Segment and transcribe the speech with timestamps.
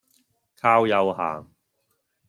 [0.59, 1.47] 靠右行